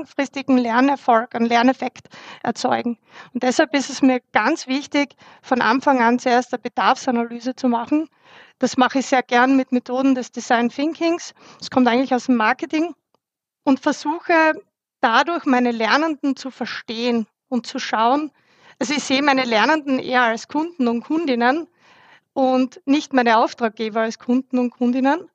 langfristigen 0.00 0.56
Lernerfolg, 0.56 1.34
einen 1.34 1.46
Lerneffekt 1.46 2.08
erzeugen. 2.42 2.98
Und 3.34 3.42
deshalb 3.42 3.74
ist 3.74 3.90
es 3.90 4.00
mir 4.00 4.20
ganz 4.32 4.66
wichtig, 4.66 5.14
von 5.42 5.60
Anfang 5.60 6.00
an 6.00 6.18
zuerst 6.18 6.54
eine 6.54 6.62
Bedarfsanalyse 6.62 7.54
zu 7.54 7.68
machen. 7.68 8.08
Das 8.58 8.76
mache 8.76 9.00
ich 9.00 9.06
sehr 9.06 9.22
gern 9.22 9.56
mit 9.56 9.72
Methoden 9.72 10.14
des 10.14 10.32
Design 10.32 10.70
Thinkings. 10.70 11.34
Das 11.58 11.70
kommt 11.70 11.86
eigentlich 11.86 12.14
aus 12.14 12.26
dem 12.26 12.36
Marketing 12.36 12.94
und 13.64 13.80
versuche 13.80 14.52
dadurch 15.00 15.44
meine 15.44 15.70
Lernenden 15.70 16.36
zu 16.36 16.50
verstehen 16.50 17.26
und 17.48 17.66
zu 17.66 17.78
schauen. 17.78 18.32
Also 18.78 18.94
ich 18.94 19.04
sehe 19.04 19.22
meine 19.22 19.44
Lernenden 19.44 19.98
eher 19.98 20.22
als 20.22 20.48
Kunden 20.48 20.88
und 20.88 21.02
Kundinnen 21.02 21.68
und 22.32 22.80
nicht 22.86 23.12
meine 23.12 23.36
Auftraggeber 23.38 24.00
als 24.00 24.18
Kunden 24.18 24.58
und 24.58 24.70
Kundinnen. 24.70 25.28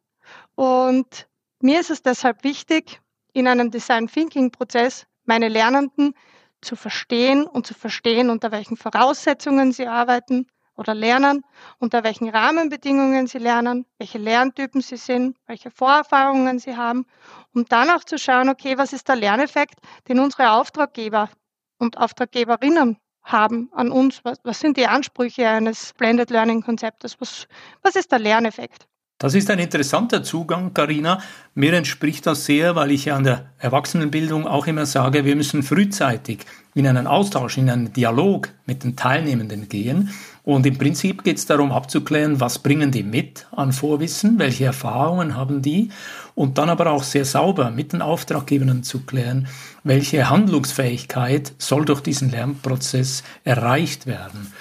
Und 0.56 1.28
mir 1.62 1.80
ist 1.80 1.92
es 1.92 2.02
deshalb 2.02 2.44
wichtig, 2.44 3.02
in 3.36 3.50
einem 3.50 3.70
Design 3.70 4.08
Thinking 4.08 4.50
Prozess 4.50 5.06
meine 5.26 5.50
Lernenden 5.50 6.14
zu 6.62 6.78
verstehen 6.78 7.46
und 7.46 7.68
zu 7.68 7.74
verstehen, 7.74 8.30
unter 8.30 8.52
welchen 8.52 8.78
Voraussetzungen 8.78 9.74
sie 9.74 9.88
arbeiten 9.88 10.48
oder 10.78 10.94
lernen, 10.94 11.44
unter 11.78 12.06
welchen 12.06 12.30
Rahmenbedingungen 12.30 13.28
sie 13.28 13.40
lernen, 13.40 13.86
welche 13.98 14.20
Lerntypen 14.20 14.80
sie 14.80 14.96
sind, 14.96 15.38
welche 15.48 15.70
Vorerfahrungen 15.70 16.60
sie 16.60 16.78
haben, 16.78 17.06
um 17.54 17.66
dann 17.66 17.90
auch 17.90 18.06
zu 18.06 18.18
schauen, 18.18 18.48
okay, 18.48 18.78
was 18.78 18.94
ist 18.94 19.10
der 19.10 19.18
Lerneffekt, 19.18 19.80
den 20.08 20.20
unsere 20.20 20.52
Auftraggeber 20.52 21.30
und 21.78 21.98
Auftraggeberinnen 21.98 22.98
haben 23.22 23.70
an 23.74 23.92
uns? 23.92 24.24
Was, 24.24 24.38
was 24.44 24.62
sind 24.62 24.78
die 24.78 24.88
Ansprüche 24.88 25.48
eines 25.50 25.92
Blended 25.94 26.30
Learning 26.30 26.62
Konzeptes? 26.62 27.20
Was, 27.20 27.48
was 27.82 27.98
ist 27.98 28.14
der 28.14 28.20
Lerneffekt? 28.20 28.88
Das 29.18 29.34
ist 29.34 29.50
ein 29.50 29.60
interessanter 29.60 30.24
Zugang, 30.24 30.74
Karina. 30.74 31.22
Mir 31.54 31.72
entspricht 31.72 32.28
das 32.28 32.44
sehr, 32.44 32.76
weil 32.76 32.92
ich 32.92 33.06
ja 33.06 33.16
an 33.16 33.24
der 33.24 33.46
Erwachsenenbildung 33.60 34.46
auch 34.46 34.68
immer 34.68 34.86
sage, 34.86 35.24
wir 35.24 35.38
müssen 35.38 35.64
frühzeitig 35.64 36.40
in 36.74 36.86
einen 36.86 37.08
Austausch, 37.08 37.58
in 37.58 37.70
einen 37.70 37.94
Dialog 37.94 38.50
mit 38.66 38.84
den 38.84 38.98
Teilnehmenden 38.98 39.70
gehen. 39.70 40.10
Und 40.44 40.66
im 40.66 40.78
Prinzip 40.78 41.24
geht 41.24 41.38
es 41.38 41.46
darum 41.46 41.72
abzuklären, 41.72 42.42
was 42.42 42.60
bringen 42.60 42.92
die 42.92 43.04
mit 43.04 43.48
an 43.56 43.72
Vorwissen, 43.72 44.38
welche 44.38 44.66
Erfahrungen 44.66 45.38
haben 45.38 45.62
die 45.62 45.92
und 46.36 46.58
dann 46.58 46.70
aber 46.70 46.92
auch 46.92 47.04
sehr 47.04 47.24
sauber 47.24 47.72
mit 47.72 47.94
den 47.94 48.02
Auftraggebern 48.02 48.84
zu 48.84 49.06
klären, 49.06 49.48
welche 49.86 50.30
Handlungsfähigkeit 50.30 51.54
soll 51.58 51.86
durch 51.86 52.02
diesen 52.02 52.32
Lernprozess 52.32 53.24
erreicht 53.46 54.08
werden. 54.08 54.52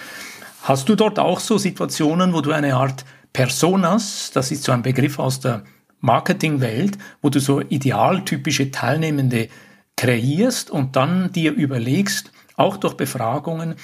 Hast 0.63 0.89
du 0.89 0.95
dort 0.95 1.19
auch 1.19 1.41
so 1.41 1.59
Situationen, 1.59 2.33
wo 2.33 2.41
du 2.41 2.53
eine 2.53 2.77
Art 2.77 3.05
Personas, 3.35 4.31
das 4.33 4.53
ist 4.53 4.63
so 4.63 4.71
ein 4.71 4.83
Begriff 4.83 5.19
aus 5.19 5.41
der 5.41 5.65
Marketingwelt, 6.01 6.97
wo 7.21 7.31
du 7.31 7.41
so 7.41 7.61
idealtypische 7.61 8.71
Teilnehmende 8.71 9.49
kreierst 9.97 10.71
und 10.71 10.95
dann 10.95 11.33
dir 11.33 11.53
überlegst, 11.53 12.31
auch 12.57 12.77
durch 12.77 12.95
Befragungen, 12.95 13.75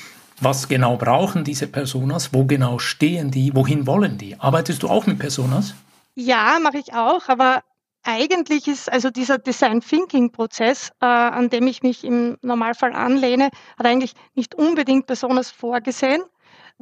was 0.40 0.68
genau 0.68 0.96
brauchen 0.96 1.42
diese 1.42 1.66
Personas, 1.66 2.32
wo 2.32 2.44
genau 2.44 2.78
stehen 2.78 3.32
die, 3.32 3.52
wohin 3.52 3.88
wollen 3.88 4.18
die? 4.18 4.38
Arbeitest 4.38 4.84
du 4.84 4.88
auch 4.88 5.06
mit 5.06 5.18
Personas? 5.18 5.74
Ja, 6.14 6.58
mache 6.62 6.78
ich 6.78 6.94
auch, 6.94 7.28
aber 7.28 7.64
eigentlich 8.04 8.68
ist 8.68 8.90
also 8.90 9.10
dieser 9.10 9.38
Design 9.38 9.80
Thinking 9.80 10.30
Prozess, 10.30 10.92
äh, 11.00 11.06
an 11.06 11.50
dem 11.50 11.66
ich 11.66 11.82
mich 11.82 12.04
im 12.04 12.38
Normalfall 12.42 12.92
anlehne, 12.92 13.50
hat 13.76 13.86
eigentlich 13.86 14.12
nicht 14.36 14.54
unbedingt 14.54 15.06
Personas 15.06 15.50
vorgesehen, 15.50 16.22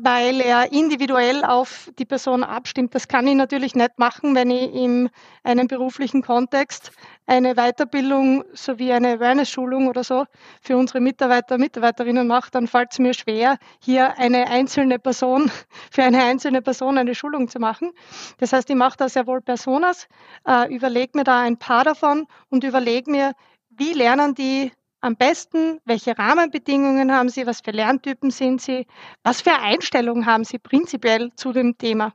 weil 0.01 0.41
er 0.41 0.73
individuell 0.73 1.45
auf 1.45 1.91
die 1.99 2.05
Person 2.05 2.45
abstimmt. 2.45 2.95
Das 2.95 3.09
kann 3.09 3.27
ich 3.27 3.35
natürlich 3.35 3.75
nicht 3.75 3.99
machen, 3.99 4.37
wenn 4.37 4.49
ich 4.49 4.73
in 4.73 5.11
einem 5.43 5.67
beruflichen 5.67 6.23
Kontext 6.23 6.93
eine 7.27 7.57
Weiterbildung 7.57 8.45
sowie 8.53 8.93
eine 8.93 9.15
Awareness-Schulung 9.15 9.89
oder 9.89 10.05
so 10.05 10.25
für 10.63 10.77
unsere 10.77 11.01
Mitarbeiter 11.01 11.57
und 11.57 11.63
Mitarbeiterinnen 11.63 12.29
mache, 12.29 12.51
dann 12.53 12.69
fällt 12.69 12.93
es 12.93 13.01
mir 13.01 13.13
schwer, 13.13 13.59
hier 13.81 14.17
eine 14.19 14.47
einzelne 14.47 15.01
Person, 15.01 15.51
für 15.91 16.05
eine 16.05 16.23
einzelne 16.23 16.63
Person 16.63 16.97
eine 16.97 17.17
Schulung 17.17 17.49
zu 17.49 17.59
machen. 17.59 17.91
Das 18.39 18.53
heißt, 18.53 18.71
ich 18.71 18.77
mache 18.77 18.99
da 18.99 19.09
sehr 19.09 19.27
wohl 19.27 19.41
Personas, 19.41 20.07
äh, 20.47 20.73
überlege 20.73 21.19
mir 21.19 21.25
da 21.25 21.41
ein 21.41 21.57
paar 21.57 21.83
davon 21.83 22.27
und 22.51 22.63
überlege 22.63 23.11
mir, 23.11 23.33
wie 23.71 23.95
lernen 23.95 24.37
die 24.37 24.71
am 25.09 25.17
besten? 25.17 25.81
Welche 25.87 26.19
Rahmenbedingungen 26.19 27.11
haben 27.11 27.31
Sie? 27.31 27.47
Was 27.47 27.63
für 27.63 27.71
Lerntypen 27.71 28.31
sind 28.31 28.61
Sie? 28.61 28.87
Was 29.23 29.41
für 29.41 29.55
Einstellungen 29.55 30.27
haben 30.27 30.45
Sie 30.45 30.59
prinzipiell 30.59 31.33
zu 31.35 31.53
dem 31.53 31.79
Thema? 31.79 32.13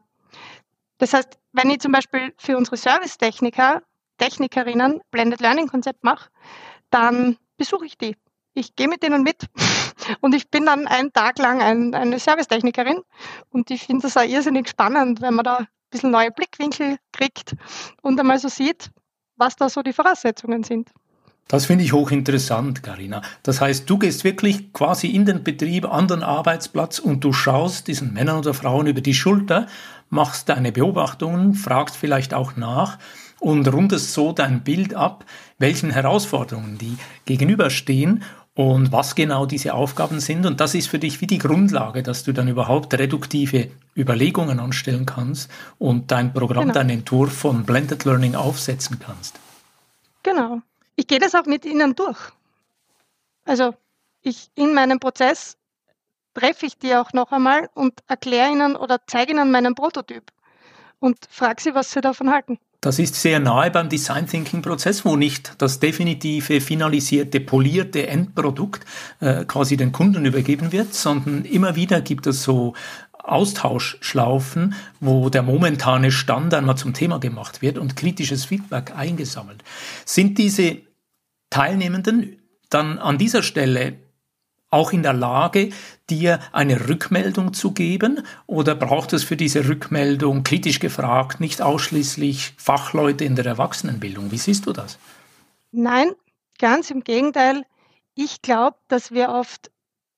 Das 0.99 1.13
heißt, 1.13 1.39
wenn 1.53 1.71
ich 1.71 1.79
zum 1.79 1.91
Beispiel 1.91 2.33
für 2.37 2.55
unsere 2.55 2.77
Servicetechniker, 2.77 3.81
Technikerinnen 4.19 5.01
Blended 5.09 5.41
Learning 5.41 5.67
Konzept 5.67 6.03
mache, 6.03 6.29
dann 6.91 7.37
besuche 7.57 7.87
ich 7.87 7.97
die. 7.97 8.15
Ich 8.53 8.75
gehe 8.75 8.87
mit 8.87 9.01
denen 9.01 9.23
mit 9.23 9.47
und 10.21 10.35
ich 10.35 10.51
bin 10.51 10.67
dann 10.67 10.85
einen 10.85 11.11
Tag 11.11 11.39
lang 11.39 11.63
ein, 11.63 11.95
eine 11.95 12.19
Servicetechnikerin 12.19 13.01
und 13.49 13.71
ich 13.71 13.87
finde 13.87 14.03
das 14.03 14.17
auch 14.17 14.23
irrsinnig 14.23 14.69
spannend, 14.69 15.19
wenn 15.19 15.33
man 15.33 15.43
da 15.43 15.57
ein 15.57 15.67
bisschen 15.89 16.11
neue 16.11 16.29
Blickwinkel 16.29 16.97
kriegt 17.11 17.55
und 18.03 18.19
einmal 18.19 18.37
so 18.37 18.49
sieht, 18.49 18.91
was 19.35 19.55
da 19.55 19.67
so 19.67 19.81
die 19.81 19.93
Voraussetzungen 19.93 20.63
sind. 20.63 20.91
Das 21.47 21.65
finde 21.65 21.83
ich 21.83 21.93
hochinteressant, 21.93 22.83
Karina. 22.83 23.21
Das 23.43 23.61
heißt, 23.61 23.89
du 23.89 23.97
gehst 23.97 24.23
wirklich 24.23 24.71
quasi 24.73 25.07
in 25.07 25.25
den 25.25 25.43
Betrieb, 25.43 25.85
an 25.85 26.07
den 26.07 26.23
Arbeitsplatz 26.23 26.99
und 26.99 27.23
du 27.23 27.33
schaust 27.33 27.87
diesen 27.87 28.13
Männern 28.13 28.39
oder 28.39 28.53
Frauen 28.53 28.87
über 28.87 29.01
die 29.01 29.13
Schulter, 29.13 29.67
machst 30.09 30.49
deine 30.49 30.71
Beobachtungen, 30.71 31.53
fragst 31.53 31.97
vielleicht 31.97 32.33
auch 32.33 32.55
nach 32.55 32.97
und 33.39 33.71
rundest 33.71 34.13
so 34.13 34.31
dein 34.31 34.63
Bild 34.63 34.93
ab, 34.93 35.25
welchen 35.59 35.91
Herausforderungen 35.91 36.77
die 36.77 36.97
gegenüberstehen 37.25 38.23
und 38.55 38.91
was 38.91 39.15
genau 39.15 39.45
diese 39.45 39.73
Aufgaben 39.73 40.19
sind. 40.19 40.45
Und 40.45 40.61
das 40.61 40.75
ist 40.75 40.87
für 40.87 40.99
dich 40.99 41.19
wie 41.19 41.27
die 41.27 41.39
Grundlage, 41.39 42.03
dass 42.03 42.23
du 42.23 42.31
dann 42.31 42.47
überhaupt 42.47 42.93
reduktive 42.93 43.69
Überlegungen 43.97 44.59
anstellen 44.59 45.05
kannst 45.05 45.51
und 45.77 46.11
dein 46.11 46.31
Programm, 46.33 46.63
genau. 46.63 46.73
deinen 46.73 46.91
Entwurf 46.91 47.33
von 47.33 47.65
Blended 47.65 48.05
Learning 48.05 48.35
aufsetzen 48.35 48.99
kannst. 48.99 49.39
Genau 50.21 50.61
ich 50.95 51.07
gehe 51.07 51.19
das 51.19 51.35
auch 51.35 51.45
mit 51.45 51.65
ihnen 51.65 51.95
durch. 51.95 52.19
Also 53.45 53.73
ich 54.21 54.49
in 54.55 54.73
meinem 54.73 54.99
Prozess 54.99 55.57
treffe 56.33 56.65
ich 56.65 56.77
die 56.77 56.95
auch 56.95 57.13
noch 57.13 57.31
einmal 57.31 57.69
und 57.73 57.93
erkläre 58.07 58.51
ihnen 58.51 58.75
oder 58.75 58.99
zeige 59.07 59.33
ihnen 59.33 59.51
meinen 59.51 59.75
Prototyp 59.75 60.31
und 60.99 61.17
frage 61.29 61.61
sie, 61.61 61.75
was 61.75 61.91
sie 61.91 62.01
davon 62.01 62.31
halten. 62.31 62.57
Das 62.83 62.99
ist 62.99 63.15
sehr 63.15 63.39
nahe 63.39 63.71
beim 63.71 63.87
Design 63.87 64.27
Thinking 64.27 64.61
Prozess, 64.61 65.05
wo 65.05 65.15
nicht 65.15 65.53
das 65.59 65.79
definitive, 65.79 66.59
finalisierte, 66.59 67.39
polierte 67.39 68.07
Endprodukt 68.07 68.85
äh, 69.21 69.45
quasi 69.45 69.77
den 69.77 69.93
Kunden 69.93 70.25
übergeben 70.25 70.73
wird, 70.73 70.93
sondern 70.93 71.45
immer 71.45 71.77
wieder 71.77 72.01
gibt 72.01 72.27
es 72.27 72.43
so 72.43 72.73
Austauschschlaufen, 73.23 74.75
wo 74.99 75.29
der 75.29 75.43
momentane 75.43 76.11
Stand 76.11 76.53
einmal 76.53 76.77
zum 76.77 76.93
Thema 76.93 77.19
gemacht 77.19 77.61
wird 77.61 77.77
und 77.77 77.95
kritisches 77.95 78.45
Feedback 78.45 78.95
eingesammelt. 78.95 79.63
Sind 80.05 80.37
diese 80.37 80.77
Teilnehmenden 81.49 82.41
dann 82.69 82.99
an 82.99 83.17
dieser 83.17 83.43
Stelle 83.43 83.97
auch 84.73 84.91
in 84.91 85.03
der 85.03 85.13
Lage, 85.13 85.69
dir 86.09 86.39
eine 86.51 86.89
Rückmeldung 86.89 87.53
zu 87.53 87.71
geben? 87.71 88.25
Oder 88.47 88.73
braucht 88.73 89.13
es 89.13 89.23
für 89.23 89.37
diese 89.37 89.69
Rückmeldung, 89.69 90.43
kritisch 90.43 90.79
gefragt, 90.79 91.39
nicht 91.39 91.61
ausschließlich 91.61 92.55
Fachleute 92.57 93.23
in 93.23 93.35
der 93.35 93.45
Erwachsenenbildung? 93.45 94.31
Wie 94.31 94.37
siehst 94.39 94.65
du 94.65 94.73
das? 94.73 94.97
Nein, 95.71 96.11
ganz 96.57 96.89
im 96.89 97.03
Gegenteil. 97.03 97.63
Ich 98.15 98.41
glaube, 98.41 98.77
dass 98.87 99.11
wir 99.11 99.29
oft 99.29 99.69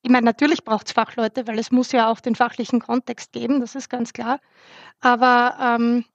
ich 0.06 0.12
meine, 0.12 0.26
natürlich 0.26 0.64
braucht 0.64 0.86
es 0.86 0.94
Fachleute, 0.94 1.48
weil 1.48 1.58
es 1.58 1.72
muss 1.72 1.92
ja 1.92 2.12
auch 2.12 2.20
den 2.20 2.36
fachlichen 2.36 2.80
Kontext 2.80 3.32
geben, 3.32 3.60
das 3.60 3.74
ist 3.74 3.90
ganz 3.90 4.14
klar. 4.14 4.40
Aber 5.02 5.58
ähm, 5.60 6.06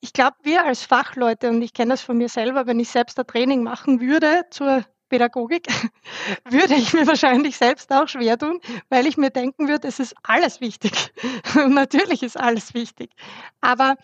ich 0.00 0.12
glaube, 0.12 0.34
wir 0.42 0.64
als 0.64 0.82
Fachleute, 0.82 1.50
und 1.50 1.62
ich 1.62 1.72
kenne 1.72 1.92
das 1.92 2.02
von 2.02 2.18
mir 2.18 2.28
selber, 2.28 2.66
wenn 2.66 2.80
ich 2.80 2.88
selbst 2.88 3.16
ein 3.20 3.26
Training 3.28 3.62
machen 3.62 4.00
würde 4.00 4.46
zur 4.50 4.84
Pädagogik, 5.10 5.68
würde 6.50 6.74
ich 6.74 6.92
mir 6.92 7.06
wahrscheinlich 7.06 7.56
selbst 7.56 7.92
auch 7.92 8.08
schwer 8.08 8.36
tun, 8.36 8.58
weil 8.88 9.06
ich 9.06 9.16
mir 9.16 9.30
denken 9.30 9.68
würde, 9.68 9.86
es 9.86 10.00
ist 10.00 10.16
alles 10.24 10.60
wichtig. 10.60 11.12
natürlich 11.68 12.24
ist 12.24 12.36
alles 12.36 12.74
wichtig. 12.74 13.12
Aber 13.60 13.94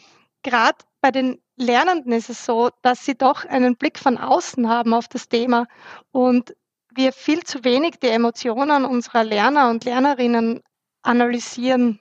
gerade 0.45 0.79
bei 1.01 1.11
den 1.11 1.43
Lernenden 1.57 2.13
ist 2.13 2.31
es 2.31 2.47
so, 2.47 2.71
dass 2.83 3.05
sie 3.05 3.19
doch 3.19 3.45
einen 3.45 3.77
Blick 3.77 3.99
von 3.99 4.19
außen 4.19 4.69
haben 4.69 4.95
auf 4.95 5.09
das 5.09 5.29
Thema 5.29 5.67
und 6.13 6.55
wir 7.01 7.13
viel 7.15 7.43
zu 7.45 7.65
wenig 7.65 7.99
die 8.03 8.09
Emotionen 8.09 8.85
unserer 8.85 9.25
Lerner 9.25 9.71
und 9.71 9.85
Lernerinnen 9.85 10.61
analysieren. 11.03 11.99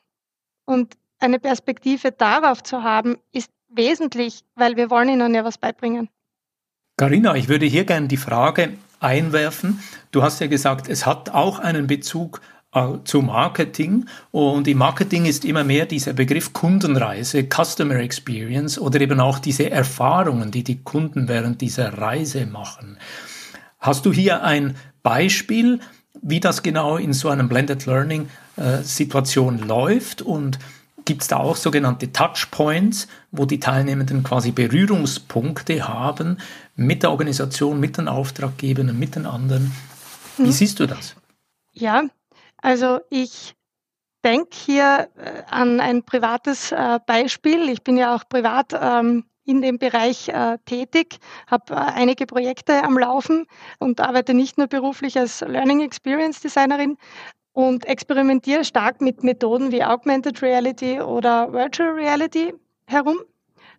Und 0.65 0.95
eine 1.19 1.39
Perspektive 1.39 2.11
darauf 2.11 2.63
zu 2.63 2.83
haben, 2.83 3.17
ist 3.31 3.49
wesentlich, 3.69 4.41
weil 4.55 4.75
wir 4.75 4.89
wollen 4.89 5.09
ihnen 5.09 5.33
ja 5.33 5.45
was 5.45 5.57
beibringen. 5.57 6.09
Carina, 6.97 7.35
ich 7.35 7.47
würde 7.47 7.65
hier 7.65 7.85
gerne 7.85 8.09
die 8.09 8.17
Frage 8.17 8.73
einwerfen. 8.99 9.81
Du 10.11 10.21
hast 10.21 10.41
ja 10.41 10.47
gesagt, 10.47 10.89
es 10.89 11.05
hat 11.05 11.29
auch 11.29 11.59
einen 11.59 11.87
Bezug 11.87 12.41
äh, 12.73 12.95
zu 13.05 13.21
Marketing 13.21 14.05
und 14.31 14.67
im 14.67 14.79
Marketing 14.79 15.25
ist 15.25 15.45
immer 15.45 15.63
mehr 15.63 15.85
dieser 15.85 16.11
Begriff 16.11 16.51
Kundenreise, 16.51 17.47
Customer 17.47 17.95
Experience 17.95 18.77
oder 18.77 18.99
eben 18.99 19.21
auch 19.21 19.39
diese 19.39 19.69
Erfahrungen, 19.69 20.51
die 20.51 20.65
die 20.65 20.83
Kunden 20.83 21.29
während 21.29 21.61
dieser 21.61 21.97
Reise 21.97 22.45
machen. 22.45 22.97
Hast 23.79 24.05
du 24.05 24.11
hier 24.11 24.43
ein 24.43 24.75
Beispiel, 25.03 25.79
wie 26.21 26.39
das 26.39 26.63
genau 26.63 26.97
in 26.97 27.13
so 27.13 27.29
einem 27.29 27.49
Blended 27.49 27.85
Learning 27.85 28.29
äh, 28.57 28.77
Situation 28.83 29.59
läuft 29.59 30.21
und 30.21 30.59
gibt 31.05 31.23
es 31.23 31.27
da 31.27 31.37
auch 31.37 31.55
sogenannte 31.55 32.11
Touchpoints, 32.13 33.07
wo 33.31 33.45
die 33.45 33.59
Teilnehmenden 33.59 34.23
quasi 34.23 34.51
Berührungspunkte 34.51 35.87
haben 35.87 36.37
mit 36.75 37.03
der 37.03 37.11
Organisation, 37.11 37.79
mit 37.79 37.97
den 37.97 38.07
Auftraggebern, 38.07 38.97
mit 38.97 39.15
den 39.15 39.25
anderen. 39.25 39.71
Wie 40.37 40.43
hm. 40.43 40.51
siehst 40.51 40.79
du 40.79 40.85
das? 40.85 41.15
Ja, 41.73 42.03
also 42.57 42.99
ich 43.09 43.55
denke 44.23 44.49
hier 44.53 45.09
äh, 45.15 45.43
an 45.49 45.79
ein 45.79 46.03
privates 46.03 46.71
äh, 46.71 46.99
Beispiel. 47.05 47.69
Ich 47.69 47.83
bin 47.83 47.97
ja 47.97 48.15
auch 48.15 48.27
privat 48.27 48.77
ähm, 48.79 49.25
in 49.49 49.61
dem 49.63 49.79
Bereich 49.79 50.29
äh, 50.29 50.59
tätig, 50.65 51.17
habe 51.47 51.73
äh, 51.73 51.77
einige 51.77 52.27
Projekte 52.27 52.83
am 52.83 52.99
Laufen 52.99 53.47
und 53.79 53.99
arbeite 53.99 54.35
nicht 54.35 54.59
nur 54.59 54.67
beruflich 54.67 55.17
als 55.17 55.41
Learning 55.41 55.81
Experience 55.81 56.39
Designerin 56.39 56.97
und 57.53 57.85
experimentiere 57.85 58.63
stark 58.63 59.01
mit 59.01 59.23
Methoden 59.23 59.71
wie 59.71 59.83
Augmented 59.83 60.43
Reality 60.43 61.01
oder 61.01 61.51
Virtual 61.51 61.89
Reality 61.89 62.53
herum. 62.85 63.17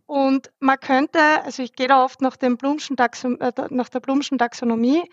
Und 0.07 0.51
man 0.59 0.81
könnte, 0.81 1.21
also 1.45 1.63
ich 1.63 1.73
gehe 1.75 1.87
da 1.87 2.05
oft 2.05 2.21
nach, 2.21 2.37
dem 2.37 2.57
Blumschen 2.57 2.97
äh, 2.99 3.53
nach 3.71 3.89
der 3.89 4.01
Blumschen 4.01 4.39
Taxonomie, 4.39 5.05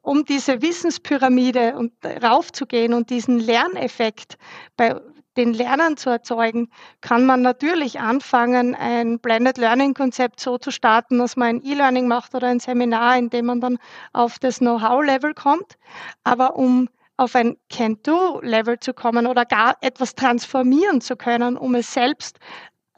um 0.00 0.24
diese 0.24 0.60
Wissenspyramide 0.62 1.76
und 1.76 1.92
raufzugehen 2.04 2.92
und 2.92 3.08
diesen 3.10 3.38
Lerneffekt 3.38 4.36
bei 4.76 5.00
den 5.36 5.54
Lernern 5.54 5.96
zu 5.96 6.10
erzeugen, 6.10 6.68
kann 7.00 7.24
man 7.24 7.42
natürlich 7.42 8.00
anfangen, 8.00 8.74
ein 8.74 9.18
Blended 9.18 9.58
Learning 9.58 9.94
Konzept 9.94 10.40
so 10.40 10.58
zu 10.58 10.70
starten, 10.70 11.18
dass 11.18 11.36
man 11.36 11.56
ein 11.56 11.64
E-Learning 11.64 12.06
macht 12.06 12.34
oder 12.34 12.48
ein 12.48 12.60
Seminar, 12.60 13.16
in 13.16 13.30
dem 13.30 13.46
man 13.46 13.60
dann 13.60 13.78
auf 14.12 14.38
das 14.38 14.58
Know-how-Level 14.58 15.34
kommt. 15.34 15.76
Aber 16.24 16.56
um 16.56 16.88
auf 17.16 17.34
ein 17.34 17.56
Can-Do-Level 17.70 18.80
zu 18.80 18.94
kommen 18.94 19.26
oder 19.26 19.44
gar 19.44 19.76
etwas 19.80 20.14
transformieren 20.14 21.00
zu 21.00 21.16
können, 21.16 21.56
um 21.56 21.74
es 21.74 21.92
selbst 21.92 22.38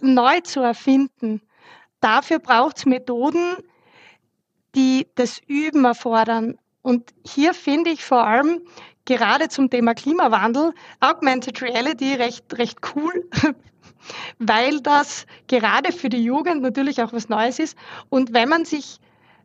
neu 0.00 0.40
zu 0.40 0.60
erfinden, 0.60 1.40
dafür 2.00 2.38
braucht 2.38 2.78
es 2.78 2.86
Methoden, 2.86 3.56
die 4.74 5.06
das 5.14 5.40
Üben 5.46 5.84
erfordern. 5.84 6.58
Und 6.82 7.14
hier 7.26 7.54
finde 7.54 7.90
ich 7.90 8.04
vor 8.04 8.24
allem 8.26 8.60
gerade 9.04 9.48
zum 9.48 9.70
Thema 9.70 9.94
Klimawandel 9.94 10.72
Augmented 11.00 11.60
Reality 11.62 12.14
recht, 12.14 12.44
recht 12.58 12.78
cool, 12.94 13.28
weil 14.38 14.80
das 14.80 15.26
gerade 15.46 15.92
für 15.92 16.08
die 16.08 16.22
Jugend 16.22 16.62
natürlich 16.62 17.02
auch 17.02 17.12
was 17.12 17.28
Neues 17.28 17.58
ist. 17.58 17.76
Und 18.08 18.32
wenn 18.32 18.48
man 18.48 18.64
sich 18.64 18.98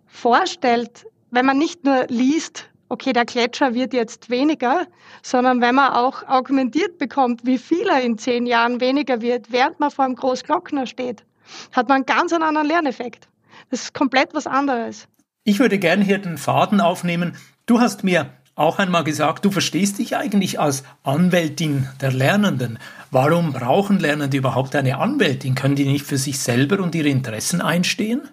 vorstellt, 0.07 1.05
wenn 1.31 1.45
man 1.45 1.57
nicht 1.57 1.83
nur 1.83 2.05
liest, 2.07 2.69
okay, 2.89 3.13
der 3.13 3.25
Gletscher 3.25 3.73
wird 3.73 3.93
jetzt 3.93 4.29
weniger, 4.29 4.87
sondern 5.21 5.61
wenn 5.61 5.75
man 5.75 5.93
auch 5.93 6.27
augmentiert 6.27 6.97
bekommt, 6.97 7.45
wie 7.45 7.57
viel 7.57 7.87
er 7.87 8.01
in 8.01 8.17
zehn 8.17 8.45
Jahren 8.45 8.81
weniger 8.81 9.21
wird, 9.21 9.51
während 9.51 9.79
man 9.79 9.91
vor 9.91 10.05
einem 10.05 10.15
Großglockner 10.15 10.87
steht, 10.87 11.23
hat 11.71 11.87
man 11.87 11.97
einen 11.97 12.05
ganz 12.05 12.33
anderen 12.33 12.67
Lerneffekt. 12.67 13.27
Das 13.69 13.83
ist 13.83 13.93
komplett 13.93 14.33
was 14.33 14.47
anderes. 14.47 15.07
Ich 15.43 15.59
würde 15.59 15.79
gerne 15.79 16.03
hier 16.03 16.17
den 16.17 16.37
Faden 16.37 16.81
aufnehmen. 16.81 17.35
Du 17.65 17.79
hast 17.79 18.03
mir 18.03 18.33
auch 18.59 18.77
einmal 18.77 19.03
gesagt, 19.03 19.45
du 19.45 19.51
verstehst 19.51 19.99
dich 19.99 20.17
eigentlich 20.17 20.59
als 20.59 20.83
Anwältin 21.03 21.87
der 22.01 22.11
Lernenden. 22.11 22.77
Warum 23.09 23.53
brauchen 23.53 23.99
Lernende 23.99 24.37
überhaupt 24.37 24.75
eine 24.75 24.97
Anwältin? 24.97 25.55
Können 25.55 25.75
die 25.75 25.85
nicht 25.85 26.05
für 26.05 26.17
sich 26.17 26.39
selber 26.39 26.83
und 26.83 26.93
ihre 26.93 27.07
Interessen 27.07 27.61
einstehen? 27.61 28.29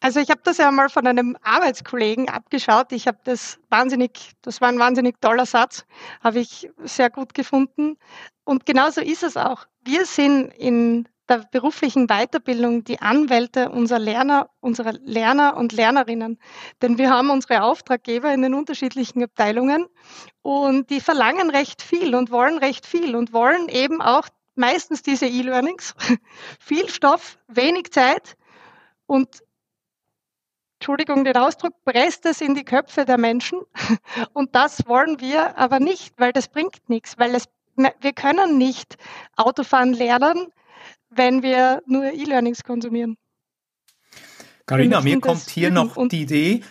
Also 0.00 0.20
ich 0.20 0.30
habe 0.30 0.40
das 0.44 0.58
ja 0.58 0.70
mal 0.70 0.88
von 0.88 1.06
einem 1.06 1.36
Arbeitskollegen 1.42 2.28
abgeschaut. 2.28 2.92
Ich 2.92 3.06
habe 3.06 3.18
das 3.24 3.58
wahnsinnig, 3.70 4.32
das 4.42 4.60
war 4.60 4.68
ein 4.68 4.78
wahnsinnig 4.78 5.20
toller 5.20 5.46
Satz, 5.46 5.84
habe 6.22 6.40
ich 6.40 6.68
sehr 6.82 7.08
gut 7.08 7.34
gefunden. 7.34 7.96
Und 8.44 8.66
genauso 8.66 9.00
ist 9.00 9.22
es 9.22 9.36
auch. 9.36 9.66
Wir 9.84 10.04
sind 10.04 10.52
in 10.54 11.08
der 11.28 11.46
beruflichen 11.50 12.06
Weiterbildung 12.08 12.84
die 12.84 13.00
Anwälte 13.00 13.70
unserer 13.70 13.98
Lerner, 13.98 14.50
unserer 14.60 14.92
Lerner 14.92 15.56
und 15.56 15.72
Lernerinnen. 15.72 16.38
Denn 16.80 16.98
wir 16.98 17.10
haben 17.10 17.30
unsere 17.30 17.62
Auftraggeber 17.62 18.32
in 18.32 18.42
den 18.42 18.54
unterschiedlichen 18.54 19.22
Abteilungen 19.22 19.86
und 20.42 20.90
die 20.90 21.00
verlangen 21.00 21.50
recht 21.50 21.80
viel 21.82 22.14
und 22.14 22.30
wollen 22.30 22.58
recht 22.58 22.86
viel 22.86 23.14
und 23.14 23.32
wollen 23.32 23.68
eben 23.68 24.02
auch 24.02 24.28
meistens 24.54 25.02
diese 25.02 25.26
E-Learnings. 25.26 25.94
viel 26.60 26.88
Stoff, 26.88 27.38
wenig 27.48 27.92
Zeit 27.92 28.36
und 29.06 29.42
Entschuldigung 30.82 31.22
den 31.22 31.36
Ausdruck, 31.36 31.74
presst 31.84 32.26
es 32.26 32.40
in 32.40 32.56
die 32.56 32.64
Köpfe 32.64 33.04
der 33.04 33.16
Menschen. 33.16 33.60
Und 34.32 34.56
das 34.56 34.84
wollen 34.88 35.20
wir 35.20 35.56
aber 35.56 35.78
nicht, 35.78 36.12
weil 36.18 36.32
das 36.32 36.48
bringt 36.48 36.88
nichts, 36.88 37.16
weil 37.18 37.36
es, 37.36 37.44
wir 37.76 38.12
können 38.12 38.58
nicht 38.58 38.96
Autofahren 39.36 39.92
lernen, 39.92 40.52
wenn 41.14 41.42
wir 41.42 41.82
nur 41.86 42.04
E-Learnings 42.04 42.62
konsumieren. 42.62 43.16
Carina, 44.66 45.00
mir 45.00 45.20
kommt 45.20 45.48
hier 45.50 45.70
noch 45.70 45.96
die 46.08 46.22
Idee, 46.22 46.62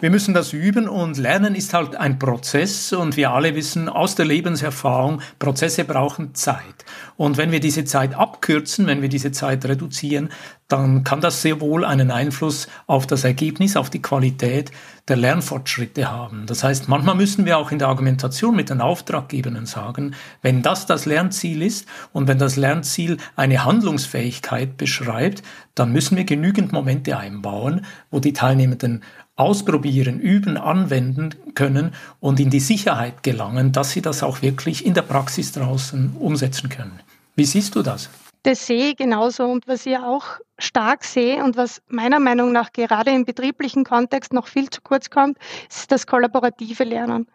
wir 0.00 0.10
müssen 0.10 0.34
das 0.34 0.52
üben 0.52 0.88
und 0.88 1.18
Lernen 1.18 1.54
ist 1.54 1.72
halt 1.72 1.94
ein 1.94 2.18
Prozess 2.18 2.92
und 2.92 3.16
wir 3.16 3.30
alle 3.30 3.54
wissen 3.54 3.88
aus 3.88 4.16
der 4.16 4.26
Lebenserfahrung, 4.26 5.20
Prozesse 5.38 5.84
brauchen 5.84 6.34
Zeit. 6.34 6.84
Und 7.16 7.36
wenn 7.36 7.52
wir 7.52 7.60
diese 7.60 7.84
Zeit 7.84 8.12
abkürzen, 8.12 8.88
wenn 8.88 9.02
wir 9.02 9.08
diese 9.08 9.30
Zeit 9.30 9.64
reduzieren, 9.64 10.30
dann 10.66 11.04
kann 11.04 11.20
das 11.20 11.42
sehr 11.42 11.60
wohl 11.60 11.84
einen 11.84 12.10
Einfluss 12.10 12.66
auf 12.86 13.06
das 13.06 13.22
Ergebnis, 13.22 13.76
auf 13.76 13.88
die 13.88 14.02
Qualität 14.02 14.72
der 15.06 15.16
Lernfortschritte 15.16 16.10
haben. 16.10 16.46
Das 16.46 16.64
heißt, 16.64 16.88
manchmal 16.88 17.14
müssen 17.14 17.44
wir 17.44 17.58
auch 17.58 17.70
in 17.70 17.78
der 17.78 17.88
Argumentation 17.88 18.56
mit 18.56 18.70
den 18.70 18.80
Auftraggebern 18.80 19.66
sagen, 19.66 20.16
wenn 20.42 20.62
das 20.62 20.86
das 20.86 21.04
Lernziel 21.04 21.62
ist 21.62 21.86
und 22.12 22.26
wenn 22.26 22.38
das 22.38 22.56
Lernziel 22.56 23.18
eine 23.36 23.64
Handlungsfähigkeit 23.64 24.76
beschreibt, 24.76 25.42
dann 25.74 25.92
müssen 25.92 26.16
wir 26.16 26.24
genügend 26.24 26.72
Momente 26.72 27.16
einbauen, 27.16 27.84
wo 28.10 28.18
die 28.18 28.32
Teilnehmenden 28.32 29.02
ausprobieren, 29.36 30.20
üben, 30.20 30.56
anwenden 30.56 31.34
können 31.54 31.92
und 32.20 32.38
in 32.38 32.50
die 32.50 32.60
Sicherheit 32.60 33.22
gelangen, 33.22 33.72
dass 33.72 33.90
sie 33.90 34.02
das 34.02 34.22
auch 34.22 34.42
wirklich 34.42 34.86
in 34.86 34.94
der 34.94 35.02
Praxis 35.02 35.52
draußen 35.52 36.16
umsetzen 36.18 36.68
können. 36.68 37.00
Wie 37.34 37.44
siehst 37.44 37.74
du 37.74 37.82
das? 37.82 38.10
Das 38.44 38.66
sehe 38.66 38.90
ich 38.90 38.96
genauso. 38.96 39.44
Und 39.46 39.66
was 39.66 39.86
ich 39.86 39.96
auch 39.96 40.24
stark 40.58 41.02
sehe 41.02 41.42
und 41.42 41.56
was 41.56 41.82
meiner 41.88 42.20
Meinung 42.20 42.52
nach 42.52 42.72
gerade 42.72 43.10
im 43.10 43.24
betrieblichen 43.24 43.84
Kontext 43.84 44.32
noch 44.32 44.46
viel 44.46 44.68
zu 44.70 44.82
kurz 44.82 45.10
kommt, 45.10 45.38
ist 45.68 45.90
das 45.90 46.06
kollaborative 46.06 46.84
Lernen. 46.84 47.26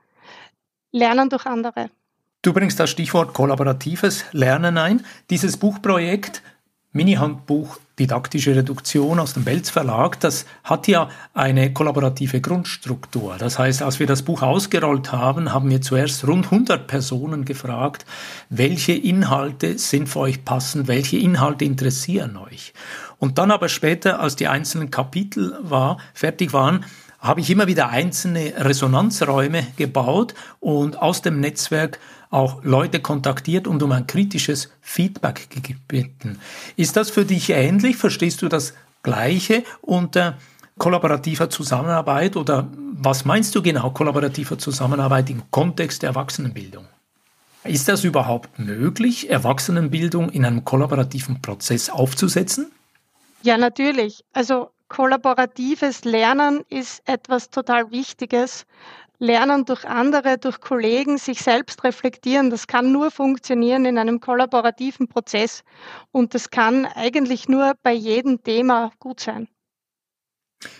Lernen 0.92 1.30
durch 1.30 1.46
andere. 1.46 1.90
Du 2.42 2.54
bringst 2.54 2.80
das 2.80 2.92
Stichwort 2.92 3.34
kollaboratives 3.34 4.24
Lernen 4.32 4.78
ein. 4.78 5.04
Dieses 5.30 5.58
Buchprojekt 5.58 6.42
Mini-Handbuch 6.92 7.78
Didaktische 8.00 8.56
Reduktion 8.56 9.20
aus 9.20 9.34
dem 9.34 9.44
Belz 9.44 9.70
Verlag, 9.70 10.20
das 10.22 10.46
hat 10.64 10.88
ja 10.88 11.10
eine 11.34 11.74
kollaborative 11.74 12.40
Grundstruktur. 12.40 13.36
Das 13.38 13.60
heißt, 13.60 13.82
als 13.84 14.00
wir 14.00 14.08
das 14.08 14.24
Buch 14.24 14.42
ausgerollt 14.42 15.12
haben, 15.12 15.54
haben 15.54 15.70
wir 15.70 15.82
zuerst 15.82 16.26
rund 16.26 16.46
100 16.46 16.88
Personen 16.88 17.44
gefragt, 17.44 18.06
welche 18.50 18.94
Inhalte 18.94 19.78
sind 19.78 20.08
für 20.08 20.20
euch 20.20 20.46
passend, 20.46 20.88
welche 20.88 21.18
Inhalte 21.18 21.66
interessieren 21.66 22.38
euch. 22.38 22.74
Und 23.18 23.38
dann 23.38 23.52
aber 23.52 23.68
später, 23.68 24.22
als 24.22 24.38
die 24.38 24.48
einzelnen 24.48 24.90
Kapitel 24.90 25.58
war, 25.62 25.98
fertig 26.14 26.54
waren, 26.54 26.86
habe 27.20 27.42
ich 27.42 27.50
immer 27.50 27.68
wieder 27.68 27.90
einzelne 27.90 28.54
Resonanzräume 28.58 29.68
gebaut 29.76 30.34
und 30.60 31.02
aus 31.02 31.22
dem 31.22 31.40
Netzwerk 31.40 32.00
auch 32.30 32.64
Leute 32.64 33.00
kontaktiert 33.00 33.68
und 33.68 33.82
um 33.84 33.92
ein 33.92 34.08
kritisches 34.08 34.70
Feedback 34.82 35.50
gebeten. 35.50 36.40
Ist 36.76 36.96
das 36.96 37.10
für 37.10 37.26
dich 37.26 37.50
ähnlich? 37.50 37.98
Verstehst 37.98 38.42
du 38.42 38.48
das 38.48 38.74
Gleiche 39.04 39.64
unter 39.82 40.38
kollaborativer 40.78 41.50
Zusammenarbeit 41.50 42.36
oder 42.36 42.68
was 42.94 43.26
meinst 43.26 43.56
du 43.56 43.62
genau 43.62 43.92
kollaborativer 43.92 44.58
Zusammenarbeit 44.58 45.30
im 45.30 45.44
Kontext 45.52 46.04
der 46.04 46.10
Erwachsenenbildung? 46.10 46.86
Ist 47.66 47.90
das 47.90 48.04
überhaupt 48.04 48.58
möglich, 48.58 49.30
Erwachsenenbildung 49.30 50.30
in 50.30 50.46
einem 50.46 50.64
kollaborativen 50.64 51.42
Prozess 51.42 51.90
aufzusetzen? 51.90 52.72
Ja, 53.44 53.58
natürlich. 53.58 54.24
Also 54.34 54.72
kollaboratives 54.90 56.04
Lernen 56.04 56.64
ist 56.70 57.02
etwas 57.08 57.50
total 57.50 57.92
Wichtiges. 57.92 58.66
Lernen 59.20 59.66
durch 59.66 59.86
andere, 59.86 60.38
durch 60.38 60.62
Kollegen, 60.62 61.18
sich 61.18 61.42
selbst 61.42 61.84
reflektieren, 61.84 62.50
das 62.50 62.68
kann 62.68 62.92
nur 62.92 63.12
funktionieren 63.12 63.86
in 63.86 63.98
einem 63.98 64.22
kollaborativen 64.22 65.08
Prozess. 65.08 65.64
Und 66.12 66.34
das 66.34 66.50
kann 66.50 66.86
eigentlich 66.86 67.50
nur 67.50 67.74
bei 67.84 67.94
jedem 67.94 68.42
Thema 68.44 68.92
gut 69.00 69.20
sein. 69.20 69.50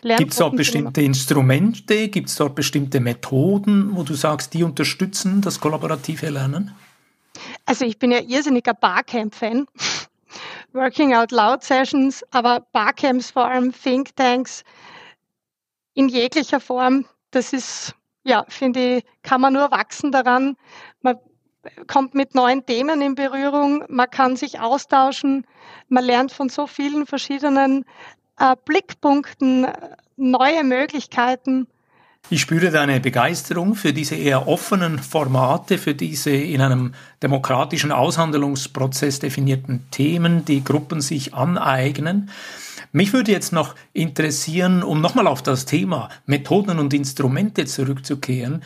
Gibt 0.02 0.32
es 0.32 0.38
dort 0.38 0.56
bestimmte 0.58 1.02
Instrumente, 1.02 2.10
gibt 2.10 2.30
es 2.30 2.36
dort 2.36 2.56
bestimmte 2.56 3.00
Methoden, 3.00 3.96
wo 3.96 4.04
du 4.04 4.14
sagst, 4.14 4.54
die 4.54 4.64
unterstützen 4.64 5.42
das 5.42 5.60
kollaborative 5.60 6.30
Lernen? 6.30 6.76
Also 7.66 7.86
ich 7.86 7.98
bin 7.98 8.12
ja 8.12 8.20
irrsinniger 8.20 8.74
Barcamp-Fan. 8.74 9.68
Working 10.74 11.16
Out 11.16 11.32
Loud 11.32 11.64
Sessions, 11.64 12.24
aber 12.32 12.60
Barcamps 12.72 13.32
vor 13.32 13.46
allem, 13.46 13.72
Thinktanks 13.72 14.64
in 15.96 16.10
jeglicher 16.10 16.60
Form, 16.60 17.06
das 17.32 17.54
ist, 17.54 17.96
ja, 18.24 18.46
finde 18.50 18.98
ich, 18.98 19.04
kann 19.24 19.42
man 19.42 19.54
nur 19.54 19.72
wachsen 19.72 20.12
daran. 20.12 20.56
Man 21.02 21.18
kommt 21.88 22.14
mit 22.14 22.36
neuen 22.36 22.66
Themen 22.66 23.02
in 23.02 23.16
Berührung, 23.16 23.84
man 23.90 24.10
kann 24.10 24.36
sich 24.36 24.60
austauschen, 24.60 25.46
man 25.88 26.04
lernt 26.04 26.32
von 26.32 26.50
so 26.50 26.68
vielen 26.68 27.08
verschiedenen 27.08 27.84
äh, 28.38 28.56
Blickpunkten 28.64 29.68
neue 30.18 30.64
Möglichkeiten. 30.64 31.68
Ich 32.32 32.42
spüre 32.42 32.70
deine 32.70 33.00
Begeisterung 33.00 33.74
für 33.74 33.92
diese 33.92 34.16
eher 34.16 34.48
offenen 34.48 35.00
Formate, 35.00 35.80
für 35.80 35.96
diese 35.96 36.30
in 36.30 36.62
einem 36.62 36.94
demokratischen 37.24 37.92
Aushandlungsprozess 37.92 39.18
definierten 39.20 39.90
Themen, 39.90 40.46
die 40.46 40.64
Gruppen 40.64 41.02
sich 41.02 41.34
aneignen. 41.34 42.30
Mich 42.92 43.14
würde 43.14 43.32
jetzt 43.32 43.52
noch 43.52 43.74
interessieren, 43.94 44.84
um 44.84 45.02
nochmal 45.02 45.26
auf 45.26 45.42
das 45.42 45.66
Thema 45.66 46.10
Methoden 46.28 46.78
und 46.78 46.94
Instrumente 46.94 47.66
zurückzukehren, 47.66 48.62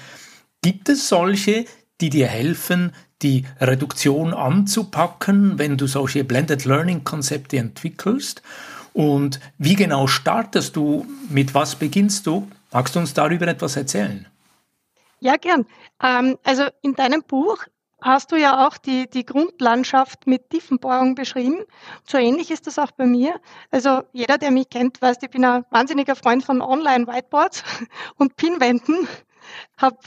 gibt 0.61 0.89
es 0.89 1.07
solche, 1.07 1.65
die 2.01 2.09
dir 2.09 2.27
helfen, 2.27 2.91
die 3.21 3.45
Reduktion 3.61 4.33
anzupacken, 4.33 5.57
wenn 5.57 5.77
du 5.77 5.87
solche 5.87 6.25
Blended 6.25 6.65
Learning 6.65 7.05
Konzepte 7.05 7.57
entwickelst? 7.57 8.41
Und 8.91 9.39
wie 9.57 9.75
genau 9.75 10.07
startest 10.07 10.75
du? 10.75 11.07
Mit 11.29 11.53
was 11.53 11.75
beginnst 11.75 12.27
du? 12.27 12.47
Magst 12.73 12.95
du 12.95 12.99
uns 12.99 13.13
darüber 13.13 13.47
etwas 13.47 13.75
erzählen? 13.75 14.27
Ja, 15.19 15.37
gern. 15.37 15.65
Ähm, 16.01 16.37
also 16.43 16.63
in 16.81 16.95
deinem 16.95 17.21
Buch 17.21 17.63
hast 18.01 18.31
du 18.31 18.35
ja 18.35 18.67
auch 18.67 18.77
die, 18.77 19.07
die 19.09 19.25
Grundlandschaft 19.25 20.25
mit 20.25 20.49
Tiefenbohrung 20.49 21.13
beschrieben. 21.15 21.63
So 22.05 22.17
ähnlich 22.17 22.49
ist 22.49 22.65
das 22.65 22.79
auch 22.79 22.91
bei 22.91 23.05
mir. 23.05 23.39
Also 23.69 24.01
jeder, 24.11 24.39
der 24.39 24.51
mich 24.51 24.69
kennt, 24.69 25.01
weiß, 25.01 25.17
ich 25.21 25.29
bin 25.29 25.45
ein 25.45 25.63
wahnsinniger 25.69 26.15
Freund 26.15 26.43
von 26.43 26.61
Online-Whiteboards 26.61 27.63
und 28.17 28.35
Pinwänden. 28.35 29.07
Habe 29.77 29.97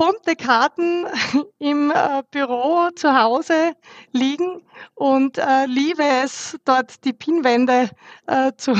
bunte 0.00 0.34
Karten 0.34 1.04
im 1.58 1.90
äh, 1.90 2.22
Büro 2.30 2.88
zu 2.96 3.14
Hause 3.14 3.74
liegen 4.12 4.62
und 4.94 5.36
äh, 5.36 5.66
liebe 5.66 6.02
es, 6.02 6.56
dort 6.64 7.04
die 7.04 7.12
Pinwände 7.12 7.90
äh, 8.26 8.50
zu, 8.56 8.72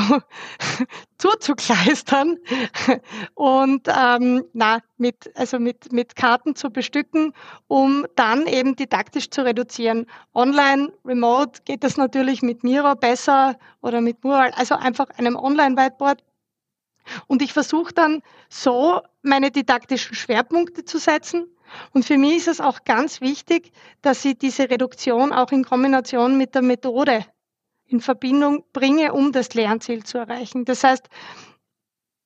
zuzukleistern 1.19 2.39
und 3.35 3.87
ähm, 3.87 4.43
na, 4.53 4.79
mit, 4.97 5.31
also 5.35 5.59
mit, 5.59 5.93
mit 5.93 6.15
Karten 6.15 6.55
zu 6.55 6.71
bestücken, 6.71 7.33
um 7.67 8.07
dann 8.15 8.47
eben 8.47 8.75
didaktisch 8.75 9.29
zu 9.29 9.45
reduzieren. 9.45 10.07
Online, 10.33 10.91
remote 11.05 11.61
geht 11.65 11.83
das 11.83 11.97
natürlich 11.97 12.41
mit 12.41 12.63
Miro 12.63 12.95
besser 12.95 13.59
oder 13.83 14.01
mit 14.01 14.23
Mural, 14.23 14.53
also 14.55 14.73
einfach 14.73 15.11
einem 15.19 15.35
Online-Whiteboard 15.35 16.23
und 17.27 17.41
ich 17.41 17.53
versuche 17.53 17.93
dann 17.93 18.21
so 18.49 19.01
meine 19.21 19.51
didaktischen 19.51 20.15
Schwerpunkte 20.15 20.85
zu 20.85 20.97
setzen. 20.97 21.47
Und 21.93 22.05
für 22.05 22.17
mich 22.17 22.37
ist 22.37 22.47
es 22.47 22.61
auch 22.61 22.83
ganz 22.83 23.21
wichtig, 23.21 23.71
dass 24.01 24.25
ich 24.25 24.37
diese 24.37 24.69
Reduktion 24.69 25.31
auch 25.31 25.51
in 25.51 25.63
Kombination 25.63 26.37
mit 26.37 26.53
der 26.53 26.61
Methode 26.61 27.25
in 27.85 28.01
Verbindung 28.01 28.63
bringe, 28.73 29.13
um 29.13 29.31
das 29.31 29.53
Lernziel 29.53 30.03
zu 30.03 30.17
erreichen. 30.17 30.65
Das 30.65 30.83
heißt, 30.83 31.07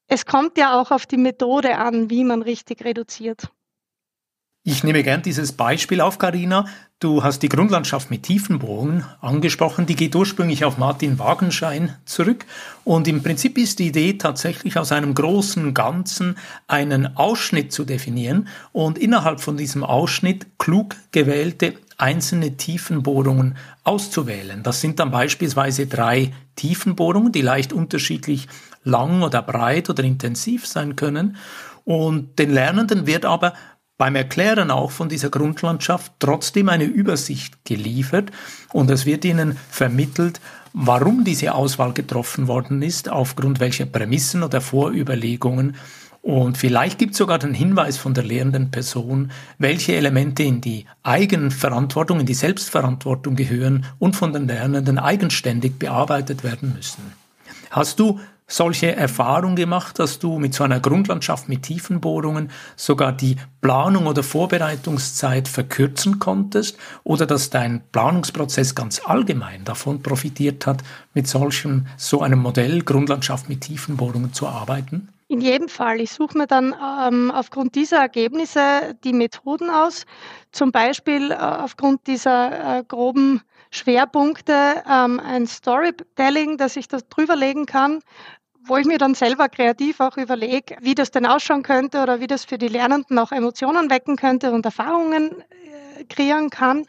es 0.08 0.26
kommt 0.26 0.58
ja 0.58 0.80
auch 0.80 0.92
auf 0.92 1.06
die 1.06 1.18
Methode 1.18 1.78
an, 1.78 2.10
wie 2.10 2.24
man 2.24 2.42
richtig 2.42 2.84
reduziert. 2.84 3.50
Ich 4.64 4.84
nehme 4.84 5.04
gern 5.04 5.22
dieses 5.22 5.52
Beispiel 5.52 6.02
auf, 6.02 6.18
Karina. 6.18 6.66
Du 7.00 7.24
hast 7.24 7.40
die 7.40 7.50
Grundlandschaft 7.50 8.10
mit 8.10 8.24
Tiefenbogen 8.24 9.04
angesprochen. 9.20 9.86
Die 9.86 9.98
geht 9.98 10.16
ursprünglich 10.16 10.64
auf 10.64 10.78
Martin 10.78 11.20
Wagenschein 11.20 11.94
zurück. 12.06 12.46
Und 12.86 13.06
im 13.10 13.22
Prinzip 13.22 13.58
ist 13.58 13.80
die 13.80 13.88
Idee 13.88 14.14
tatsächlich 14.14 14.78
aus 14.78 14.94
einem 14.94 15.14
großen 15.14 15.74
Ganzen 15.74 16.38
einen 16.68 17.18
Ausschnitt 17.18 17.74
zu 17.74 17.84
definieren 17.84 18.48
und 18.72 18.98
innerhalb 18.98 19.42
von 19.42 19.58
diesem 19.58 19.84
Ausschnitt 19.84 20.48
klug 20.58 20.96
gewählte 21.12 21.74
einzelne 21.98 22.56
Tiefenbohrungen 22.56 23.58
auszuwählen. 23.84 24.64
Das 24.64 24.80
sind 24.80 24.98
dann 25.00 25.12
beispielsweise 25.12 25.88
drei 25.88 26.32
Tiefenbohrungen, 26.56 27.34
die 27.34 27.42
leicht 27.42 27.74
unterschiedlich 27.74 28.48
lang 28.86 29.22
oder 29.22 29.42
breit 29.42 29.90
oder 29.90 30.04
intensiv 30.04 30.66
sein 30.66 30.96
können. 30.96 31.36
Und 31.84 32.40
den 32.40 32.52
Lernenden 32.52 33.06
wird 33.06 33.26
aber 33.26 33.54
beim 33.98 34.16
Erklären 34.16 34.72
auch 34.72 34.92
von 34.92 35.10
dieser 35.10 35.30
Grundlandschaft 35.30 36.14
trotzdem 36.20 36.70
eine 36.70 36.84
Übersicht 36.84 37.64
geliefert 37.64 38.32
und 38.74 38.92
es 38.92 39.06
wird 39.06 39.24
ihnen 39.24 39.58
vermittelt, 39.70 40.42
warum 40.74 41.24
diese 41.24 41.56
Auswahl 41.56 41.94
getroffen 41.94 42.48
worden 42.48 42.82
ist, 42.82 43.10
aufgrund 43.10 43.60
welcher 43.60 43.86
Prämissen 43.86 44.44
oder 44.44 44.60
Vorüberlegungen. 44.60 45.76
Und 46.22 46.58
vielleicht 46.58 46.98
gibt 46.98 47.12
es 47.12 47.20
sogar 47.20 47.40
den 47.40 47.54
Hinweis 47.54 47.98
von 47.98 48.14
der 48.14 48.24
lehrenden 48.24 48.72
Person, 48.72 49.32
welche 49.60 49.96
Elemente 49.96 50.44
in 50.44 50.60
die 50.60 50.86
Eigenverantwortung, 51.04 52.20
in 52.20 52.26
die 52.26 52.34
Selbstverantwortung 52.34 53.36
gehören 53.36 53.86
und 54.00 54.16
von 54.16 54.34
den 54.34 54.48
Lernenden 54.48 54.98
eigenständig 54.98 55.78
bearbeitet 55.78 56.44
werden 56.44 56.74
müssen. 56.76 57.14
Hast 57.70 58.00
du 58.00 58.20
solche 58.48 58.96
Erfahrung 58.96 59.56
gemacht, 59.56 60.00
dass 60.00 60.20
du 60.20 60.38
mit 60.38 60.54
so 60.54 60.64
einer 60.64 60.80
Grundlandschaft 60.80 61.50
mit 61.50 61.64
Tiefenbohrungen 61.64 62.52
sogar 62.76 63.12
die 63.12 63.38
Planung 63.62 64.06
oder 64.08 64.24
Vorbereitungszeit 64.24 65.48
verkürzen 65.48 66.20
konntest 66.20 66.78
oder 67.04 67.26
dass 67.26 67.50
dein 67.50 67.82
Planungsprozess 67.92 68.76
ganz 68.76 69.02
allgemein 69.04 69.64
davon 69.64 70.04
profitiert 70.04 70.68
hat, 70.68 70.84
mit 71.14 71.28
solchem, 71.28 71.88
so 71.98 72.22
einem 72.22 72.40
Modell 72.40 72.82
Grundlandschaft 72.84 73.50
mit 73.50 73.62
Tiefenbohrungen 73.62 74.34
zu 74.34 74.48
arbeiten? 74.48 75.10
In 75.28 75.42
jedem 75.42 75.70
Fall. 75.70 76.02
Ich 76.02 76.12
suche 76.12 76.38
mir 76.38 76.46
dann 76.46 76.76
ähm, 77.08 77.32
aufgrund 77.32 77.74
dieser 77.74 77.98
Ergebnisse 77.98 78.96
die 79.04 79.14
Methoden 79.14 79.72
aus, 79.72 80.06
zum 80.52 80.72
Beispiel 80.72 81.32
äh, 81.32 81.36
aufgrund 81.36 82.06
dieser 82.06 82.78
äh, 82.78 82.84
groben 82.84 83.42
Schwerpunkte 83.76 84.84
ähm, 84.90 85.20
ein 85.20 85.48
Storytelling, 85.48 86.58
dass 86.58 86.76
ich 86.76 86.88
das 86.88 87.08
drüberlegen 87.08 87.66
kann, 87.66 88.00
wo 88.68 88.78
ich 88.78 88.86
mir 88.86 88.98
dann 88.98 89.14
selber 89.14 89.50
kreativ 89.50 90.00
auch 90.00 90.18
überlege, 90.18 90.78
wie 90.82 90.96
das 90.96 91.12
denn 91.12 91.26
ausschauen 91.26 91.64
könnte 91.64 92.02
oder 92.02 92.20
wie 92.20 92.28
das 92.28 92.46
für 92.46 92.58
die 92.58 92.68
Lernenden 92.68 93.20
auch 93.20 93.32
Emotionen 93.32 93.90
wecken 93.90 94.16
könnte 94.16 94.52
und 94.52 94.66
Erfahrungen 94.66 95.42
äh, 95.42 96.04
kreieren 96.06 96.50
kann. 96.50 96.86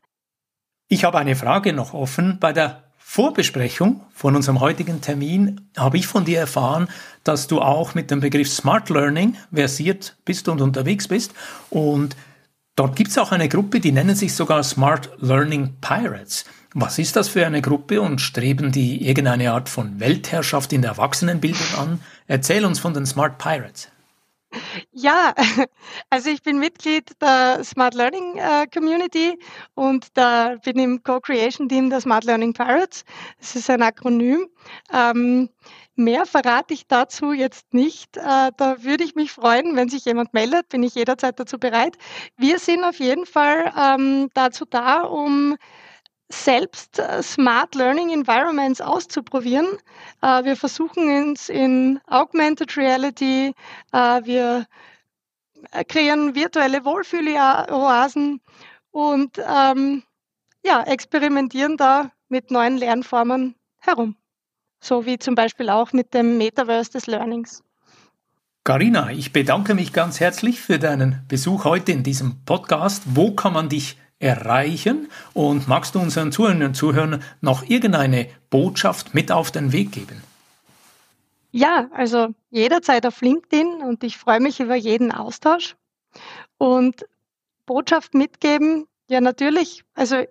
Ich 0.89 1.05
habe 1.05 1.19
eine 1.19 1.37
Frage 1.37 1.73
noch 1.73 1.95
offen. 1.95 2.39
Bei 2.41 2.53
der 2.53 2.85
Vorbesprechung 2.97 4.03
von 4.13 4.37
unserem 4.37 4.61
heutigen 4.61 5.01
Termin 5.01 5.71
habe 5.77 5.97
ich 5.97 6.07
von 6.07 6.25
dir 6.25 6.41
erfahren, 6.41 6.89
dass 7.25 7.47
du 7.47 7.61
auch 7.61 7.95
mit 7.95 8.11
dem 8.11 8.21
Begriff 8.21 8.49
Smart 8.49 8.89
Learning 8.91 9.37
versiert 9.53 10.17
bist 10.25 10.49
und 10.49 10.61
unterwegs 10.61 11.09
bist. 11.09 11.33
Und 11.71 12.17
dort 12.75 12.97
gibt 12.97 13.11
es 13.11 13.19
auch 13.19 13.33
eine 13.33 13.49
Gruppe, 13.49 13.81
die 13.81 13.93
nennen 13.93 14.15
sich 14.15 14.35
sogar 14.35 14.63
Smart 14.63 15.11
Learning 15.19 15.77
Pirates. 15.81 16.45
Was 16.79 16.99
ist 16.99 17.17
das 17.17 17.31
für 17.31 17.47
eine 17.47 17.63
Gruppe 17.63 18.03
und 18.03 18.21
streben 18.21 18.71
die 18.71 19.09
irgendeine 19.09 19.51
Art 19.53 19.71
von 19.71 19.99
Weltherrschaft 19.99 20.75
in 20.75 20.83
der 20.83 20.91
Erwachsenenbildung 20.91 21.75
an? 21.79 22.01
Erzähl 22.27 22.67
uns 22.67 22.79
von 22.81 22.93
den 22.93 23.07
Smart 23.07 23.39
Pirates. 23.39 23.89
Ja, 24.93 25.33
also 26.11 26.29
ich 26.29 26.43
bin 26.43 26.59
Mitglied 26.59 27.13
der 27.23 27.65
Smart 27.65 27.95
Learning 27.95 28.37
äh, 28.37 28.67
Community 28.67 29.39
und 29.75 30.09
da 30.19 30.57
bin 30.63 30.79
im 30.79 31.03
Co-Creation 31.03 31.71
Team 31.71 31.89
der 31.89 32.03
Smart 32.03 32.25
Learning 32.25 32.53
Pirates. 32.53 33.07
Das 33.41 33.57
ist 33.57 33.71
ein 33.71 33.81
Akronym. 33.81 34.47
Ähm, 34.93 35.49
mehr 35.95 36.27
verrate 36.27 36.75
ich 36.75 36.87
dazu 36.87 37.33
jetzt 37.33 37.73
nicht. 37.73 38.19
Äh, 38.19 38.51
da 38.55 38.83
würde 38.83 39.03
ich 39.03 39.15
mich 39.15 39.33
freuen, 39.33 39.77
wenn 39.77 39.89
sich 39.89 40.05
jemand 40.05 40.35
meldet, 40.35 40.69
bin 40.69 40.83
ich 40.83 40.95
jederzeit 40.95 41.41
dazu 41.41 41.59
bereit. 41.59 41.97
Wir 42.37 42.59
sind 42.59 42.85
auf 42.85 42.99
jeden 42.99 43.25
Fall 43.25 43.73
ähm, 43.79 44.29
dazu 44.35 44.67
da, 44.67 45.05
um 45.05 45.57
selbst 46.29 46.99
äh, 46.99 47.23
Smart 47.23 47.75
Learning 47.75 48.11
Environments 48.11 48.81
auszuprobieren. 48.81 49.67
Äh, 50.23 50.45
wir 50.45 50.57
versuchen 50.57 51.09
uns 51.09 51.49
in 51.49 52.01
Augmented 52.07 52.77
Reality, 52.77 53.55
äh, 53.93 54.25
wir 54.25 54.67
kreieren 55.89 56.35
virtuelle 56.35 56.85
Wohlfühloasen 56.85 58.41
und 58.91 59.39
ähm, 59.39 60.03
ja, 60.65 60.83
experimentieren 60.83 61.77
da 61.77 62.11
mit 62.29 62.51
neuen 62.51 62.77
Lernformen 62.77 63.55
herum. 63.79 64.17
So 64.81 65.07
wie 65.07 65.19
zum 65.19 65.35
Beispiel 65.35 65.71
auch 65.71 65.93
mit 65.93 66.15
dem 66.15 66.39
Metaverse 66.39 66.93
des 66.93 67.07
Learnings. 67.07 67.63
Carina, 68.65 69.11
ich 69.11 69.33
bedanke 69.33 69.75
mich 69.75 69.93
ganz 69.93 70.19
herzlich 70.19 70.61
für 70.61 70.79
deinen 70.79 71.25
Besuch 71.29 71.65
heute 71.65 71.93
in 71.93 72.03
diesem 72.03 72.45
Podcast. 72.45 73.05
Wo 73.07 73.33
kann 73.33 73.53
man 73.53 73.69
dich 73.69 73.97
erreichen? 74.19 75.09
Und 75.35 75.69
magst 75.69 75.95
du 75.95 76.01
unseren 76.01 76.33
Zuhörern 76.33 76.63
und 76.63 76.75
Zuhörern 76.75 77.23
noch 77.41 77.69
irgendeine 77.69 78.29
Botschaft 78.51 79.15
mit 79.15 79.31
auf 79.33 79.51
den 79.51 79.73
Weg 79.73 79.93
geben? 79.93 80.23
Ja, 81.53 81.89
also 81.93 82.35
jederzeit 82.51 83.07
auf 83.07 83.21
LinkedIn 83.21 83.83
und 83.83 84.05
ich 84.05 84.19
freue 84.19 84.41
mich 84.41 84.61
über 84.61 84.75
jeden 84.75 85.13
Austausch. 85.13 85.77
Und 86.59 87.07
Botschaft 87.65 88.15
mitgeben, 88.15 88.87
ja 89.09 89.21
natürlich, 89.21 89.83
also 89.95 90.25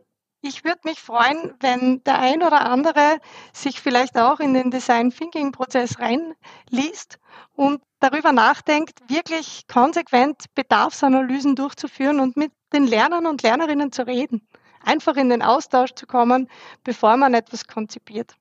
ich 0.47 0.63
würde 0.63 0.81
mich 0.83 1.01
freuen, 1.01 1.53
wenn 1.59 2.03
der 2.03 2.19
ein 2.19 2.43
oder 2.43 2.61
andere 2.69 3.19
sich 3.51 3.81
vielleicht 3.81 4.17
auch 4.17 4.39
in 4.39 4.53
den 4.53 4.69
Design 4.69 5.09
Thinking 5.09 5.51
Prozess 5.51 5.97
reinliest 5.99 7.19
und 7.53 7.81
darüber 7.99 8.31
nachdenkt, 8.31 8.99
wirklich 9.09 9.65
konsequent 9.67 10.45
Bedarfsanalysen 10.53 11.55
durchzuführen 11.55 12.19
und 12.19 12.37
mit 12.37 12.51
den 12.73 12.85
Lernern 12.85 13.25
und 13.25 13.41
Lernerinnen 13.41 13.91
zu 13.91 14.05
reden. 14.05 14.47
Einfach 14.83 15.15
in 15.15 15.29
den 15.29 15.41
Austausch 15.41 15.93
zu 15.95 16.05
kommen, 16.05 16.47
bevor 16.83 17.17
man 17.17 17.33
etwas 17.33 17.65
konzipiert. 17.65 18.35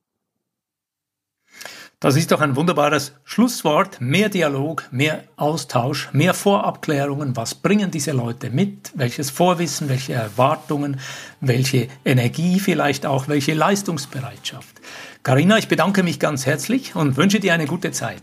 Das 2.05 2.17
ist 2.17 2.33
doch 2.33 2.43
ein 2.43 2.55
wunderbares 2.55 3.15
Schlusswort. 3.25 3.99
Mehr 3.99 4.29
Dialog, 4.29 4.85
mehr 4.91 5.25
Austausch, 5.37 6.11
mehr 6.13 6.35
Vorabklärungen. 6.35 7.35
Was 7.35 7.55
bringen 7.55 7.91
diese 7.91 8.13
Leute 8.13 8.51
mit? 8.51 8.93
Welches 8.95 9.31
Vorwissen, 9.31 9.89
welche 9.89 10.13
Erwartungen, 10.13 11.01
welche 11.41 11.89
Energie 12.05 12.61
vielleicht 12.61 13.07
auch, 13.07 13.29
welche 13.29 13.55
Leistungsbereitschaft. 13.55 14.83
Karina, 15.23 15.57
ich 15.57 15.67
bedanke 15.67 16.03
mich 16.03 16.21
ganz 16.21 16.45
herzlich 16.45 16.95
und 16.95 17.17
wünsche 17.17 17.41
dir 17.41 17.55
eine 17.55 17.65
gute 17.65 17.91
Zeit. 17.91 18.21